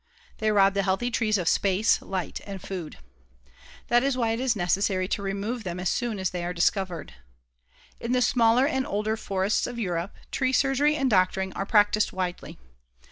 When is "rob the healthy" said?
0.51-1.11